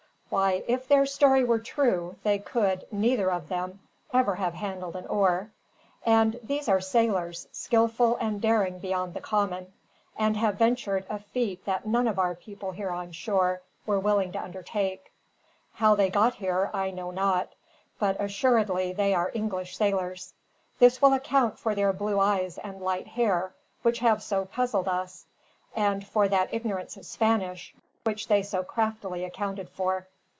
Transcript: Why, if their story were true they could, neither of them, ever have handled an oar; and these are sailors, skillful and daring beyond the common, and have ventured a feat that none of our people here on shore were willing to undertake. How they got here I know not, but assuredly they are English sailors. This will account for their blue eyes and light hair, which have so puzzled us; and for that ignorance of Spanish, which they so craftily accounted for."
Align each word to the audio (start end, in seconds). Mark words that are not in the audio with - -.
Why, 0.31 0.63
if 0.65 0.87
their 0.87 1.05
story 1.07 1.43
were 1.43 1.59
true 1.59 2.15
they 2.23 2.39
could, 2.39 2.87
neither 2.89 3.29
of 3.29 3.49
them, 3.49 3.81
ever 4.13 4.35
have 4.35 4.53
handled 4.53 4.95
an 4.95 5.05
oar; 5.07 5.51
and 6.05 6.39
these 6.41 6.69
are 6.69 6.79
sailors, 6.79 7.49
skillful 7.51 8.15
and 8.15 8.39
daring 8.39 8.79
beyond 8.79 9.13
the 9.13 9.19
common, 9.19 9.73
and 10.15 10.37
have 10.37 10.55
ventured 10.55 11.05
a 11.09 11.19
feat 11.19 11.65
that 11.65 11.85
none 11.85 12.07
of 12.07 12.17
our 12.17 12.33
people 12.33 12.71
here 12.71 12.91
on 12.91 13.11
shore 13.11 13.61
were 13.85 13.99
willing 13.99 14.31
to 14.31 14.41
undertake. 14.41 15.11
How 15.73 15.95
they 15.95 16.09
got 16.09 16.35
here 16.35 16.69
I 16.73 16.91
know 16.91 17.11
not, 17.11 17.49
but 17.99 18.15
assuredly 18.17 18.93
they 18.93 19.13
are 19.13 19.31
English 19.33 19.75
sailors. 19.75 20.33
This 20.79 21.01
will 21.01 21.11
account 21.11 21.59
for 21.59 21.75
their 21.75 21.91
blue 21.91 22.21
eyes 22.21 22.57
and 22.57 22.79
light 22.81 23.07
hair, 23.07 23.53
which 23.81 23.99
have 23.99 24.23
so 24.23 24.45
puzzled 24.45 24.87
us; 24.87 25.25
and 25.75 26.07
for 26.07 26.29
that 26.29 26.53
ignorance 26.53 26.95
of 26.95 27.05
Spanish, 27.05 27.75
which 28.05 28.29
they 28.29 28.41
so 28.43 28.63
craftily 28.63 29.25
accounted 29.25 29.67
for." 29.69 30.07